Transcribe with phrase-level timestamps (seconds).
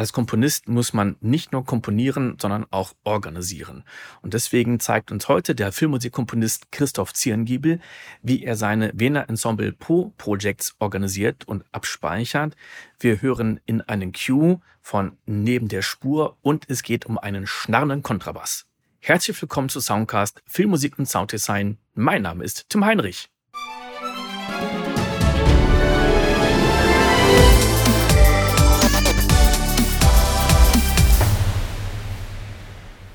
[0.00, 3.84] als Komponist muss man nicht nur komponieren, sondern auch organisieren.
[4.22, 7.80] Und deswegen zeigt uns heute der Filmmusikkomponist Christoph Zierengiebel,
[8.22, 12.56] wie er seine Wiener Ensemble Pro Projects organisiert und abspeichert.
[12.98, 18.02] Wir hören in einen Cue von Neben der Spur und es geht um einen schnarrenden
[18.02, 18.64] Kontrabass.
[19.00, 21.76] Herzlich willkommen zu Soundcast Filmmusik und Sounddesign.
[21.92, 23.28] Mein Name ist Tim Heinrich.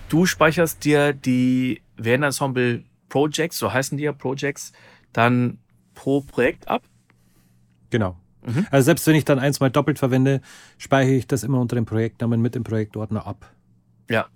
[0.10, 4.72] Du speicherst dir die Werner Ensemble Projects, so heißen die ja Projects,
[5.14, 5.58] dann
[5.94, 6.84] pro Projekt ab?
[7.90, 8.18] Genau.
[8.46, 8.68] Mhm.
[8.70, 10.42] Also selbst wenn ich dann eins mal doppelt verwende,
[10.78, 13.52] speichere ich das immer unter dem Projektnamen mit dem Projektordner ab.
[14.10, 14.28] Ja.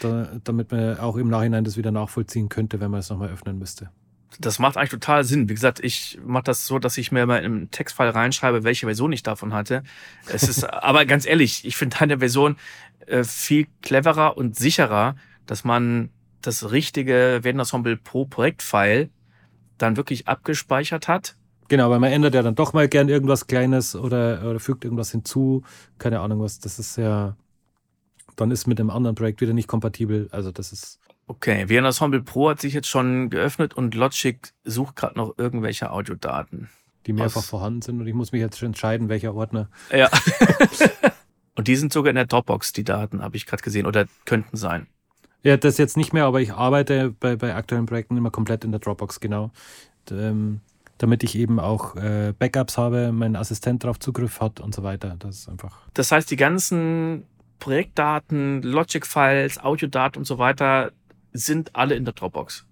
[0.00, 3.58] Da, damit man auch im Nachhinein das wieder nachvollziehen könnte, wenn man es nochmal öffnen
[3.58, 3.90] müsste.
[4.38, 5.48] Das macht eigentlich total Sinn.
[5.48, 9.12] Wie gesagt, ich mache das so, dass ich mir mal im Textfall reinschreibe, welche Version
[9.12, 9.82] ich davon hatte.
[10.26, 12.56] Es ist, aber ganz ehrlich, ich finde deine Version
[13.06, 16.10] äh, viel cleverer und sicherer, dass man
[16.42, 19.10] das richtige Vendensemble pro Projektfile
[19.78, 21.36] dann wirklich abgespeichert hat.
[21.68, 25.12] Genau, weil man ändert ja dann doch mal gern irgendwas Kleines oder, oder fügt irgendwas
[25.12, 25.62] hinzu.
[25.98, 26.58] Keine Ahnung was.
[26.58, 27.36] Das ist ja,
[28.36, 30.28] dann ist mit dem anderen Projekt wieder nicht kompatibel.
[30.32, 30.98] Also das ist.
[31.30, 36.68] Okay, Ensemble Pro hat sich jetzt schon geöffnet und Logic sucht gerade noch irgendwelche Audiodaten.
[37.06, 39.68] Die mehrfach vorhanden sind und ich muss mich jetzt entscheiden, welcher Ordner.
[39.92, 40.10] Ja.
[41.56, 44.56] Und die sind sogar in der Dropbox, die Daten, habe ich gerade gesehen, oder könnten
[44.56, 44.86] sein.
[45.42, 48.70] Ja, das jetzt nicht mehr, aber ich arbeite bei, bei aktuellen Projekten immer komplett in
[48.70, 49.50] der Dropbox, genau.
[50.10, 50.60] Ähm,
[50.96, 55.16] damit ich eben auch äh, Backups habe, mein Assistent darauf Zugriff hat und so weiter.
[55.18, 55.82] Das ist einfach.
[55.92, 57.24] Das heißt, die ganzen
[57.58, 60.92] Projektdaten, Logic-Files, Audiodaten und so weiter
[61.32, 62.66] sind alle in der Dropbox.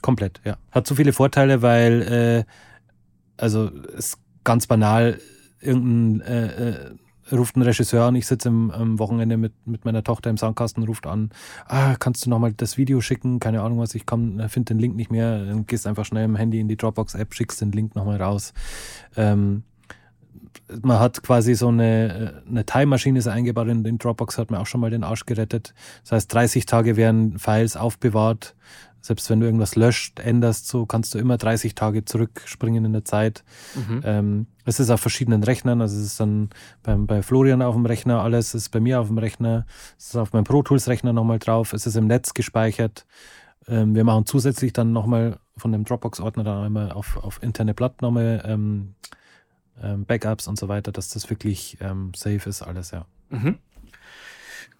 [0.00, 0.56] Komplett, ja.
[0.70, 2.44] Hat so viele Vorteile, weil, äh,
[3.36, 5.20] also ist ganz banal,
[5.60, 6.94] irgendein äh, äh
[7.30, 11.06] ruft ein Regisseur an, ich sitze am Wochenende mit, mit meiner Tochter im Soundkasten, ruft
[11.06, 11.30] an,
[11.66, 13.40] ah, kannst du nochmal das Video schicken?
[13.40, 15.44] Keine Ahnung was, ich finde den Link nicht mehr.
[15.46, 18.52] Dann gehst einfach schnell im Handy in die Dropbox-App, schickst den Link nochmal raus.
[19.16, 19.62] Ähm,
[20.82, 24.66] man hat quasi so eine, eine Time-Maschine ist eingebaut in den Dropbox, hat man auch
[24.66, 25.74] schon mal den Arsch gerettet.
[26.02, 28.54] Das heißt, 30 Tage werden Files aufbewahrt
[29.02, 33.04] selbst wenn du irgendwas löscht, änderst, so kannst du immer 30 Tage zurückspringen in der
[33.04, 33.44] Zeit.
[33.74, 34.00] Mhm.
[34.04, 36.50] Ähm, es ist auf verschiedenen Rechnern, also es ist dann
[36.84, 39.66] beim, bei Florian auf dem Rechner alles, es ist bei mir auf dem Rechner,
[39.98, 43.04] es ist auf meinem Pro Tools Rechner nochmal drauf, es ist im Netz gespeichert.
[43.66, 48.42] Ähm, wir machen zusätzlich dann nochmal von dem Dropbox-Ordner dann einmal auf, auf interne Plattnahme
[48.46, 48.94] ähm,
[49.82, 53.06] ähm, Backups und so weiter, dass das wirklich ähm, safe ist, alles, ja.
[53.30, 53.58] Mhm.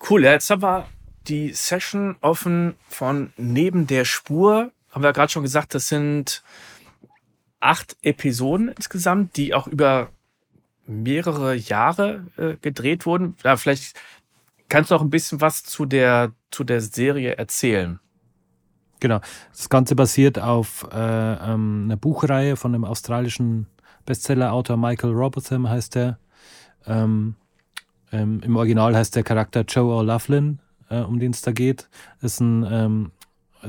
[0.09, 0.89] Cool, ja, jetzt haben wir
[1.29, 4.73] die Session offen von Neben der Spur.
[4.91, 6.43] Haben wir gerade schon gesagt, das sind
[7.61, 10.11] acht Episoden insgesamt, die auch über
[10.87, 13.37] mehrere Jahre äh, gedreht wurden.
[13.45, 13.99] Ja, vielleicht
[14.69, 18.01] kannst du auch ein bisschen was zu der, zu der Serie erzählen.
[19.01, 19.21] Genau.
[19.51, 23.67] Das Ganze basiert auf äh, ähm, einer Buchreihe von einem australischen
[24.05, 26.19] Bestseller-Autor Michael Robertson heißt er.
[26.87, 27.35] Ähm,
[28.11, 30.59] ähm, Im Original heißt der Charakter Joe O'Loughlin
[30.93, 31.89] äh, um den es da geht,
[32.21, 33.11] ist ein ähm,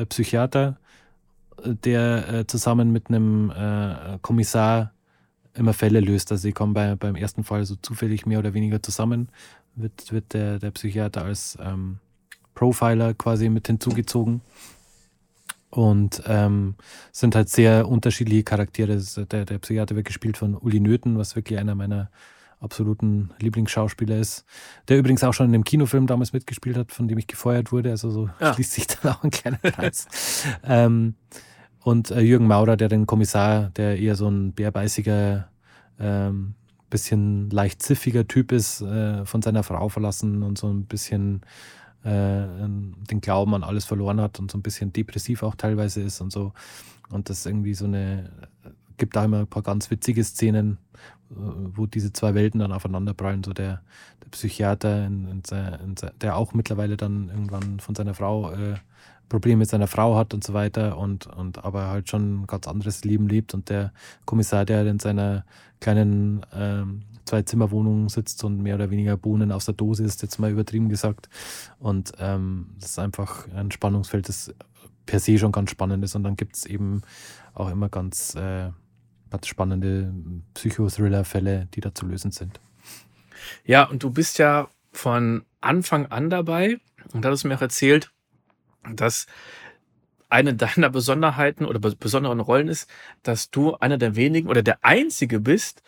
[0.10, 0.78] Psychiater,
[1.64, 4.92] der äh, zusammen mit einem äh, Kommissar
[5.54, 6.32] immer Fälle löst.
[6.32, 9.30] Also sie kommen bei, beim ersten Fall so zufällig mehr oder weniger zusammen,
[9.76, 12.00] wird, wird der, der Psychiater als ähm,
[12.56, 14.42] Profiler quasi mit hinzugezogen.
[15.74, 16.76] Und ähm,
[17.12, 19.02] sind halt sehr unterschiedliche Charaktere.
[19.32, 22.12] Der, der Psychiater wird gespielt von Uli Nöthen, was wirklich einer meiner
[22.60, 24.46] absoluten Lieblingsschauspieler ist,
[24.88, 27.90] der übrigens auch schon in dem Kinofilm damals mitgespielt hat, von dem ich gefeuert wurde.
[27.90, 28.54] Also so ja.
[28.54, 30.08] schließt sich dann auch ein kleiner Kreis.
[30.64, 31.16] ähm,
[31.82, 35.50] und äh, Jürgen Maurer, der den Kommissar, der eher so ein bärbeißiger,
[36.00, 36.54] ähm,
[36.92, 41.42] bisschen leicht ziffiger Typ ist, äh, von seiner Frau verlassen und so ein bisschen
[42.04, 46.22] äh, den Glauben an alles verloren hat und so ein bisschen depressiv auch teilweise ist
[46.22, 46.54] und so.
[47.10, 48.30] Und das irgendwie so eine,
[48.98, 50.78] gibt da immer ein paar ganz witzige Szenen,
[51.32, 53.44] äh, wo diese zwei Welten dann aufeinanderprallen.
[53.44, 53.82] So der,
[54.24, 58.76] der Psychiater, in, in, in, der auch mittlerweile dann irgendwann von seiner Frau äh,
[59.30, 62.68] Probleme mit seiner Frau hat und so weiter und, und aber halt schon ein ganz
[62.68, 63.92] anderes Leben lebt und der
[64.26, 65.46] Kommissar, der in seiner
[65.80, 70.52] kleinen ähm, Zwei-Zimmer-Wohnung sitzt und mehr oder weniger Bohnen aus der Dose ist, jetzt mal
[70.52, 71.30] übertrieben gesagt.
[71.80, 74.54] Und ähm, das ist einfach ein Spannungsfeld, das
[75.06, 76.16] per se schon ganz spannend ist.
[76.16, 77.02] Und dann gibt es eben
[77.54, 78.72] auch immer ganz äh,
[79.34, 80.14] ganz spannende
[80.54, 82.62] Psychothriller-Fälle, die da zu lösen sind.
[83.66, 86.78] Ja, und du bist ja von Anfang an dabei
[87.14, 88.12] und hast mir auch erzählt,
[88.94, 89.26] dass
[90.30, 92.88] eine deiner Besonderheiten oder besonderen Rollen ist,
[93.24, 95.82] dass du einer der wenigen oder der einzige bist,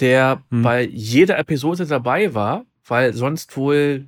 [0.00, 0.62] der mhm.
[0.62, 4.06] bei jeder Episode dabei war, weil sonst wohl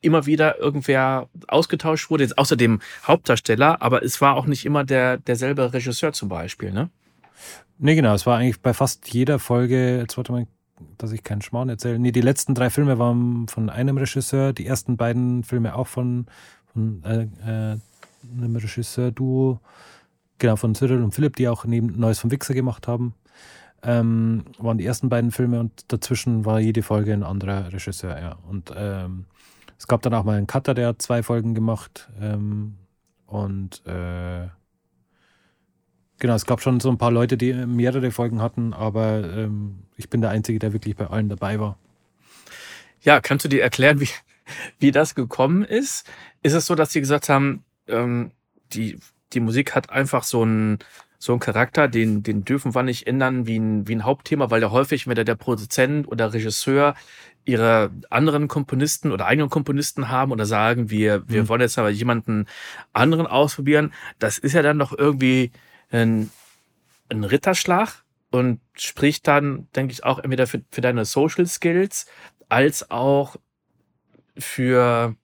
[0.00, 4.84] immer wieder irgendwer ausgetauscht wurde, jetzt außer dem Hauptdarsteller, aber es war auch nicht immer
[4.84, 6.90] der, derselbe Regisseur zum Beispiel, ne?
[7.78, 10.46] Nee, genau, es war eigentlich bei fast jeder Folge, jetzt warte mal,
[10.98, 11.98] dass ich keinen Schmarrn erzähle.
[11.98, 16.26] Nee, die letzten drei Filme waren von einem Regisseur, die ersten beiden Filme auch von,
[16.72, 17.78] von äh, äh,
[18.36, 19.60] einem Regisseur-Duo,
[20.38, 23.14] genau, von Cyril und Philipp, die auch neben Neues vom Wichser gemacht haben.
[23.82, 28.36] Ähm, waren die ersten beiden Filme und dazwischen war jede Folge ein anderer Regisseur, ja.
[28.48, 29.24] Und ähm,
[29.78, 32.10] es gab dann auch mal einen Cutter, der hat zwei Folgen gemacht.
[32.20, 32.76] Ähm,
[33.26, 34.48] und äh,
[36.18, 40.10] genau, es gab schon so ein paar Leute, die mehrere Folgen hatten, aber ähm, ich
[40.10, 41.78] bin der Einzige, der wirklich bei allen dabei war.
[43.00, 44.08] Ja, kannst du dir erklären, wie,
[44.78, 46.06] wie das gekommen ist?
[46.42, 48.32] Ist es so, dass sie gesagt haben, ähm,
[48.72, 48.98] die,
[49.32, 50.78] die Musik hat einfach so einen,
[51.22, 54.60] so einen Charakter, den, den dürfen wir nicht ändern wie ein, wie ein Hauptthema, weil
[54.60, 56.94] der häufig, wenn der, der Produzent oder Regisseur
[57.44, 61.48] ihre anderen Komponisten oder eigenen Komponisten haben oder sagen, wir, wir mhm.
[61.48, 62.46] wollen jetzt aber jemanden
[62.94, 65.52] anderen ausprobieren, das ist ja dann doch irgendwie
[65.90, 66.30] ein,
[67.10, 72.06] ein Ritterschlag und spricht dann, denke ich, auch entweder für, für deine Social Skills
[72.48, 73.36] als auch
[74.38, 75.14] für,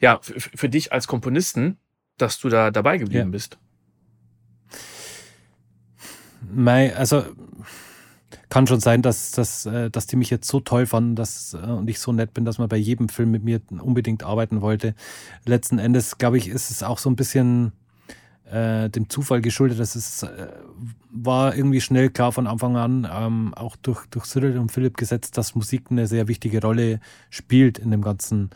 [0.00, 1.76] ja, für, für dich als Komponisten,
[2.16, 3.32] dass du da dabei geblieben ja.
[3.32, 3.58] bist.
[6.50, 7.24] Mei, also
[8.48, 11.58] kann schon sein, dass, dass, äh, dass die mich jetzt so toll fanden dass, äh,
[11.58, 14.94] und ich so nett bin, dass man bei jedem Film mit mir unbedingt arbeiten wollte.
[15.46, 17.72] Letzten Endes, glaube ich, ist es auch so ein bisschen
[18.50, 19.80] äh, dem Zufall geschuldet.
[19.80, 20.48] dass es äh,
[21.10, 25.38] war irgendwie schnell klar von Anfang an, ähm, auch durch, durch Cyril und Philipp gesetzt,
[25.38, 27.00] dass Musik eine sehr wichtige Rolle
[27.30, 28.50] spielt in dem ganzen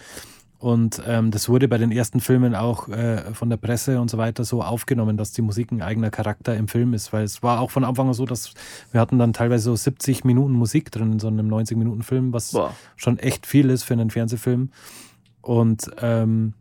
[0.66, 4.18] und ähm, das wurde bei den ersten Filmen auch äh, von der Presse und so
[4.18, 7.12] weiter so aufgenommen, dass die Musik ein eigener Charakter im Film ist.
[7.12, 8.52] Weil es war auch von Anfang an so, dass
[8.90, 12.74] wir hatten dann teilweise so 70 Minuten Musik drin in so einem 90-Minuten-Film, was Boah.
[12.96, 14.70] schon echt viel ist für einen Fernsehfilm.
[15.40, 16.54] Und ähm,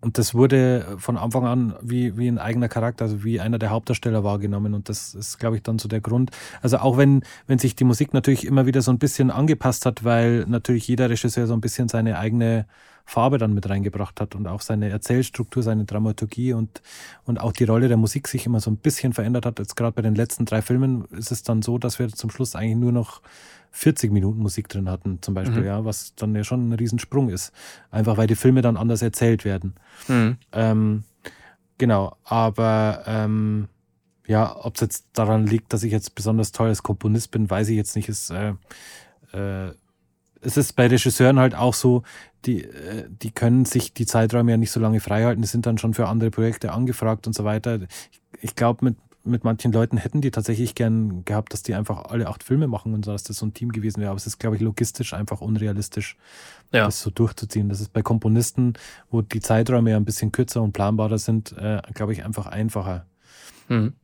[0.00, 3.70] und das wurde von Anfang an wie, wie ein eigener Charakter, also wie einer der
[3.70, 4.74] Hauptdarsteller wahrgenommen.
[4.74, 6.30] Und das ist, glaube ich, dann so der Grund.
[6.62, 10.04] Also auch wenn, wenn sich die Musik natürlich immer wieder so ein bisschen angepasst hat,
[10.04, 12.66] weil natürlich jeder Regisseur so ein bisschen seine eigene
[13.06, 16.82] Farbe dann mit reingebracht hat und auch seine Erzählstruktur, seine Dramaturgie und,
[17.24, 19.60] und auch die Rolle der Musik sich immer so ein bisschen verändert hat.
[19.60, 22.56] Jetzt gerade bei den letzten drei Filmen ist es dann so, dass wir zum Schluss
[22.56, 23.22] eigentlich nur noch
[23.70, 25.66] 40 Minuten Musik drin hatten, zum Beispiel, mhm.
[25.66, 27.52] ja, was dann ja schon ein Riesensprung ist.
[27.90, 29.74] Einfach weil die Filme dann anders erzählt werden.
[30.08, 30.38] Mhm.
[30.52, 31.04] Ähm,
[31.78, 33.68] genau, aber ähm,
[34.26, 37.68] ja, ob es jetzt daran liegt, dass ich jetzt besonders toll als Komponist bin, weiß
[37.68, 38.08] ich jetzt nicht.
[38.08, 38.54] Es, äh,
[39.32, 39.72] äh,
[40.46, 42.02] es ist bei Regisseuren halt auch so,
[42.44, 45.78] die, äh, die können sich die Zeiträume ja nicht so lange freihalten, die sind dann
[45.78, 47.80] schon für andere Projekte angefragt und so weiter.
[48.10, 48.96] Ich, ich glaube, mit
[49.26, 52.94] mit manchen Leuten hätten die tatsächlich gern gehabt, dass die einfach alle acht Filme machen
[52.94, 54.10] und so, dass das so ein Team gewesen wäre.
[54.10, 56.16] Aber es ist, glaube ich, logistisch einfach unrealistisch,
[56.72, 56.84] ja.
[56.84, 57.68] das so durchzuziehen.
[57.68, 58.74] Das ist bei Komponisten,
[59.10, 63.06] wo die Zeiträume ja ein bisschen kürzer und planbarer sind, äh, glaube ich, einfach einfacher,
[63.68, 63.94] mhm.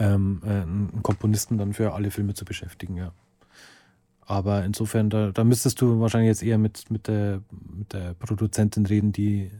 [0.00, 3.12] ähm, äh, einen Komponisten dann für alle Filme zu beschäftigen, ja.
[4.26, 8.84] Aber insofern, da, da müsstest du wahrscheinlich jetzt eher mit, mit, der, mit der Produzentin
[8.84, 9.50] reden, die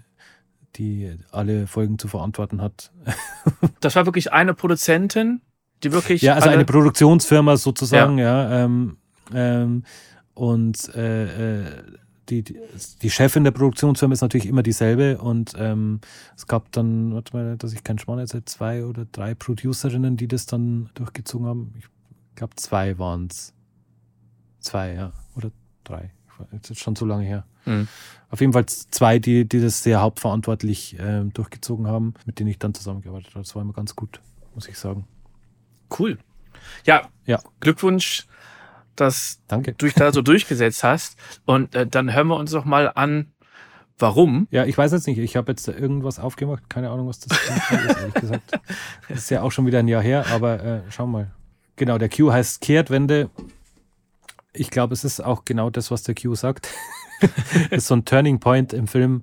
[0.76, 2.92] die alle Folgen zu verantworten hat.
[3.80, 5.40] das war wirklich eine Produzentin,
[5.82, 6.22] die wirklich.
[6.22, 8.50] Ja, also eine Produktionsfirma sozusagen, ja.
[8.50, 8.96] ja ähm,
[9.34, 9.84] ähm,
[10.34, 11.82] und äh, äh,
[12.28, 16.00] die, die Chefin der Produktionsfirma ist natürlich immer dieselbe und ähm,
[16.36, 20.28] es gab dann, warte mal, dass ich keinen Schmarrn erzähle, zwei oder drei Producerinnen, die
[20.28, 21.74] das dann durchgezogen haben.
[21.78, 21.86] Ich
[22.34, 23.54] glaube, zwei waren es.
[24.66, 25.12] Zwei, ja.
[25.36, 25.52] Oder
[25.84, 26.10] drei.
[26.50, 27.44] Das ist schon so lange her.
[27.66, 27.86] Mhm.
[28.30, 32.58] Auf jeden Fall zwei, die, die das sehr hauptverantwortlich äh, durchgezogen haben, mit denen ich
[32.58, 33.44] dann zusammengearbeitet habe.
[33.44, 34.20] Das war immer ganz gut,
[34.56, 35.06] muss ich sagen.
[35.96, 36.18] Cool.
[36.84, 37.40] Ja, ja.
[37.60, 38.26] Glückwunsch,
[38.96, 39.74] dass Danke.
[39.74, 41.16] du dich da so durchgesetzt hast.
[41.44, 43.30] Und äh, dann hören wir uns doch mal an,
[44.00, 44.48] warum.
[44.50, 45.18] Ja, ich weiß jetzt nicht.
[45.18, 46.68] Ich habe jetzt irgendwas aufgemacht.
[46.68, 48.58] Keine Ahnung, was das ist, ehrlich gesagt.
[49.08, 51.30] Das ist ja auch schon wieder ein Jahr her, aber äh, schau mal.
[51.76, 53.30] Genau, der Q heißt Kehrtwende.
[54.56, 56.68] Ich glaube, es ist auch genau das, was der Q sagt.
[57.70, 59.22] ist so ein Turning Point im Film,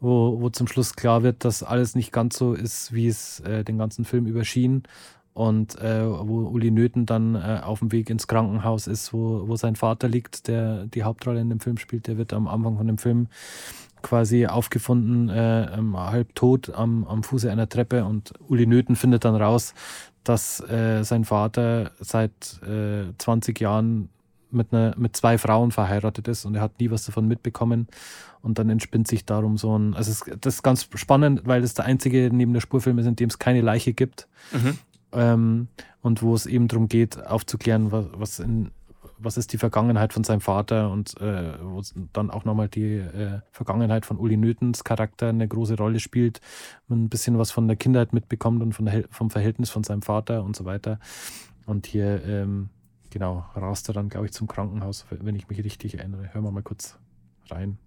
[0.00, 3.64] wo, wo zum Schluss klar wird, dass alles nicht ganz so ist, wie es äh,
[3.64, 4.84] den ganzen Film überschien.
[5.32, 9.56] Und äh, wo Uli Nöthen dann äh, auf dem Weg ins Krankenhaus ist, wo, wo
[9.56, 12.86] sein Vater liegt, der die Hauptrolle in dem Film spielt, der wird am Anfang von
[12.86, 13.26] dem Film
[14.00, 19.24] quasi aufgefunden, äh, ähm, halb tot am, am Fuße einer Treppe und Uli Nöthen findet
[19.24, 19.74] dann raus,
[20.22, 24.10] dass äh, sein Vater seit äh, 20 Jahren
[24.54, 27.88] mit, einer, mit zwei Frauen verheiratet ist und er hat nie was davon mitbekommen.
[28.42, 29.94] Und dann entspinnt sich darum so ein.
[29.94, 33.16] Also, es, das ist ganz spannend, weil es der einzige neben der Spurfilm ist, in
[33.16, 34.28] dem es keine Leiche gibt.
[34.52, 34.78] Mhm.
[35.12, 35.68] Ähm,
[36.02, 38.70] und wo es eben darum geht, aufzuklären, was, was, in,
[39.16, 41.80] was ist die Vergangenheit von seinem Vater und äh, wo
[42.12, 46.40] dann auch nochmal die äh, Vergangenheit von Uli Nöthens Charakter eine große Rolle spielt,
[46.88, 50.02] man ein bisschen was von der Kindheit mitbekommt und von der, vom Verhältnis von seinem
[50.02, 50.98] Vater und so weiter.
[51.66, 52.68] Und hier, ähm,
[53.14, 56.34] genau, rast er dann, glaube ich, zum Krankenhaus, wenn ich mich richtig erinnere.
[56.34, 56.98] Hören wir mal kurz
[57.48, 57.78] rein.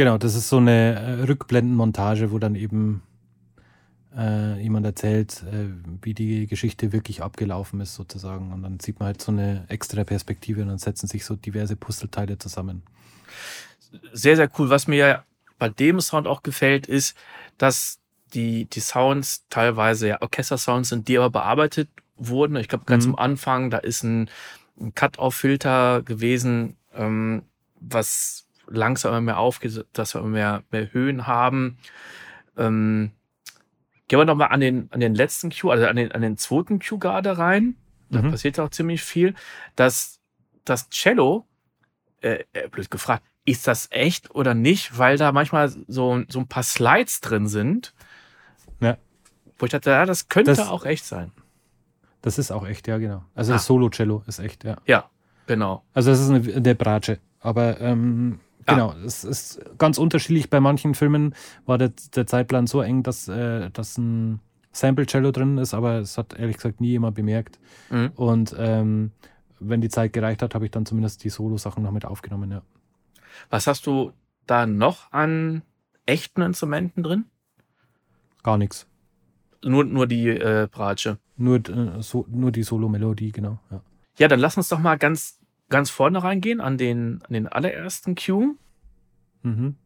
[0.00, 3.02] Genau, das ist so eine äh, Rückblendenmontage, wo dann eben
[4.16, 5.66] äh, jemand erzählt, äh,
[6.00, 8.50] wie die Geschichte wirklich abgelaufen ist, sozusagen.
[8.50, 11.76] Und dann sieht man halt so eine extra Perspektive und dann setzen sich so diverse
[11.76, 12.82] Puzzleteile zusammen.
[14.14, 14.70] Sehr, sehr cool.
[14.70, 15.22] Was mir
[15.58, 17.14] bei dem Sound auch gefällt, ist,
[17.58, 17.98] dass
[18.32, 22.56] die, die Sounds teilweise ja Orchester-Sounds sind, die aber bearbeitet wurden.
[22.56, 23.16] Ich glaube, ganz mhm.
[23.16, 24.30] am Anfang, da ist ein,
[24.80, 27.42] ein Cut-Off-Filter gewesen, ähm,
[27.78, 31.78] was langsam immer mehr aufgeht, dass wir immer mehr, mehr Höhen haben.
[32.56, 33.12] Ähm,
[34.08, 36.78] gehen wir nochmal an den, an den letzten Q, also an den, an den zweiten
[36.80, 37.76] Q gerade rein.
[38.10, 38.30] Da mhm.
[38.32, 39.34] passiert auch ziemlich viel.
[39.76, 40.20] Das,
[40.64, 41.46] das Cello,
[42.20, 44.98] äh, äh, blöd gefragt, ist das echt oder nicht?
[44.98, 47.94] Weil da manchmal so, so ein paar Slides drin sind.
[48.80, 48.96] Ja.
[49.58, 51.32] Wo ich dachte, ja, das könnte das, auch echt sein.
[52.22, 53.24] Das ist auch echt, ja, genau.
[53.34, 53.56] Also ah.
[53.56, 54.76] das Solo-Cello ist echt, ja.
[54.86, 55.08] Ja,
[55.46, 55.84] genau.
[55.94, 57.18] Also das ist eine, eine Bratsche.
[57.40, 60.50] Aber ähm, Genau, es ist ganz unterschiedlich.
[60.50, 61.34] Bei manchen Filmen
[61.66, 64.40] war der, der Zeitplan so eng, dass, äh, dass ein
[64.72, 67.58] Sample-Cello drin ist, aber es hat ehrlich gesagt nie jemand bemerkt.
[67.90, 68.12] Mhm.
[68.14, 69.12] Und ähm,
[69.58, 72.62] wenn die Zeit gereicht hat, habe ich dann zumindest die Solo-Sachen noch mit aufgenommen, ja.
[73.48, 74.12] Was hast du
[74.46, 75.62] da noch an
[76.06, 77.24] echten Instrumenten drin?
[78.42, 78.86] Gar nichts.
[79.62, 81.18] Nur, nur die äh, Bratsche.
[81.36, 83.58] Nur, äh, so, nur die Solo-Melodie, genau.
[83.70, 83.80] Ja.
[84.18, 85.39] ja, dann lass uns doch mal ganz
[85.70, 88.56] ganz vorne reingehen an den, an den allerersten Cue.
[89.42, 89.76] Mhm.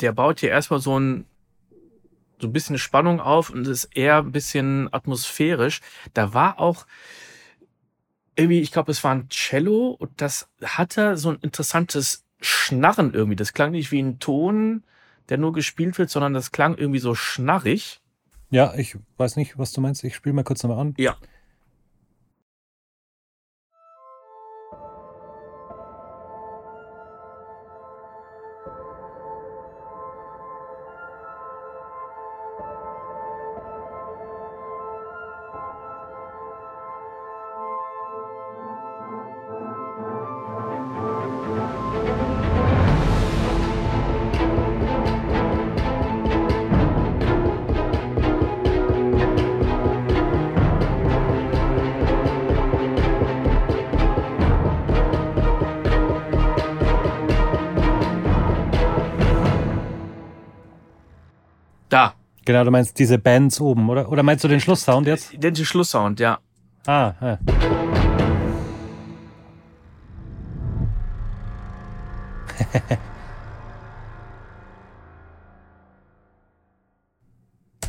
[0.00, 1.26] Der baut hier erstmal so ein,
[2.40, 5.80] so ein bisschen Spannung auf und ist eher ein bisschen atmosphärisch.
[6.12, 6.86] Da war auch
[8.34, 13.36] irgendwie, ich glaube, es war ein Cello und das hatte so ein interessantes Schnarren irgendwie.
[13.36, 14.84] Das klang nicht wie ein Ton,
[15.28, 18.00] der nur gespielt wird, sondern das klang irgendwie so schnarrig.
[18.50, 20.04] Ja, ich weiß nicht, was du meinst.
[20.04, 20.94] Ich spiele mal kurz nochmal an.
[20.98, 21.16] Ja.
[62.46, 64.08] Genau, du meinst diese Bands oben, oder?
[64.08, 65.32] Oder meinst du den Schlusssound jetzt?
[65.36, 66.38] Den Schlusssound, ja.
[66.86, 67.40] Ah, ja.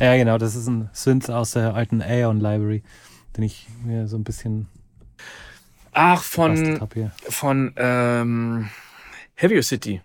[0.00, 2.82] ja, genau, das ist ein Synth aus der alten Aeon Library,
[3.36, 4.66] den ich mir so ein bisschen
[5.92, 6.80] Ach, von,
[7.28, 8.68] von ähm,
[9.36, 10.02] Heavy City.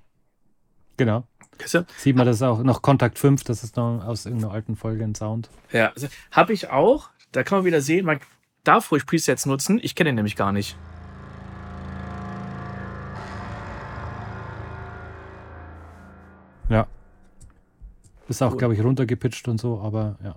[0.98, 1.24] Genau.
[1.72, 1.86] Du?
[1.98, 5.16] Sieht man das auch noch Kontakt 5, das ist noch aus irgendeiner alten Folge ein
[5.16, 5.50] Sound.
[5.72, 7.10] Ja, also, habe ich auch.
[7.32, 8.20] Da kann man wieder sehen, man
[8.64, 9.80] darf ruhig Presets nutzen.
[9.82, 10.76] Ich kenne den nämlich gar nicht.
[16.70, 16.88] Ja.
[18.28, 20.36] Ist auch, glaube ich, runtergepitcht und so, aber ja.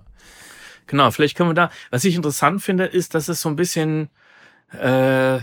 [0.87, 1.69] Genau, vielleicht können wir da.
[1.89, 4.09] Was ich interessant finde, ist, dass es so ein bisschen
[4.71, 5.39] äh,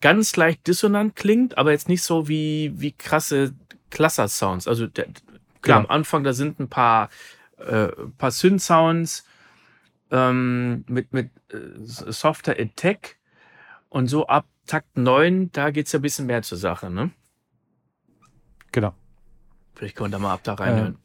[0.00, 3.54] ganz leicht dissonant klingt, aber jetzt nicht so wie, wie krasse
[3.90, 4.66] Cluster-Sounds.
[4.68, 5.78] Also der, klar, Genau.
[5.80, 7.10] am Anfang, da sind ein paar,
[7.58, 9.24] äh, paar Synth-Sounds
[10.10, 13.16] ähm, mit, mit äh, softer Attack
[13.88, 17.10] und so ab Takt 9, da geht's ja ein bisschen mehr zur Sache, ne?
[18.70, 18.94] Genau.
[19.74, 20.98] Vielleicht können wir da mal ab da reinhören.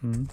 [0.00, 0.28] Mhm.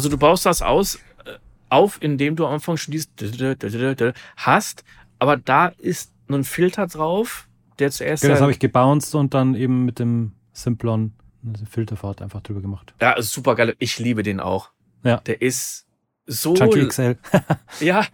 [0.00, 0.94] Also du baust das aus,
[1.26, 1.34] äh,
[1.68, 3.10] auf, indem du am Anfang schon dieses
[4.38, 4.82] hast,
[5.18, 9.54] aber da ist ein Filter drauf, der zuerst Genau, das habe ich gebounced und dann
[9.54, 11.12] eben mit dem Simplon
[11.44, 12.94] eine Filterfahrt einfach drüber gemacht.
[12.98, 13.76] Ja, ist super geil.
[13.78, 14.70] Ich liebe den auch.
[15.04, 15.18] Ja.
[15.18, 15.86] Der ist
[16.24, 16.54] so.
[16.54, 17.18] Chunky XL,
[17.80, 18.06] Ja,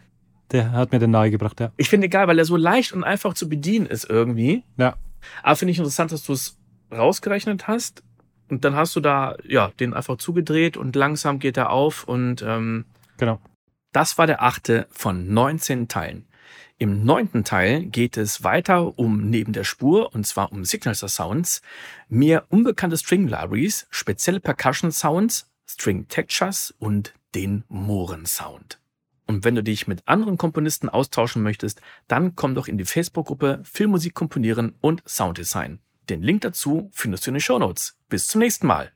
[0.51, 1.71] der hat mir den nahegebracht, ja.
[1.77, 4.65] ich finde geil, weil er so leicht und einfach zu bedienen ist irgendwie.
[4.77, 4.97] Ja.
[5.45, 6.59] Aber finde ich interessant, dass du es
[6.91, 8.03] rausgerechnet hast.
[8.49, 12.43] Und dann hast du da, ja, den einfach zugedreht und langsam geht er auf und
[12.43, 12.85] ähm,
[13.17, 13.41] Genau.
[13.93, 16.27] Das war der achte von 19 Teilen.
[16.79, 21.63] Im neunten Teil geht es weiter um neben der Spur, und zwar um Signature Sounds,
[22.09, 28.79] mehr unbekannte String Libraries, spezielle Percussion Sounds, String Textures und den Mohren Sound.
[29.27, 33.61] Und wenn du dich mit anderen Komponisten austauschen möchtest, dann komm doch in die Facebook-Gruppe
[33.65, 35.81] Filmmusik komponieren und Sounddesign.
[36.09, 37.99] Den Link dazu findest du in den Shownotes.
[38.09, 38.93] Bis zum nächsten Mal.